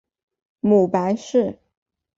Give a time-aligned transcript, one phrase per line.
[0.61, 1.59] 母白氏。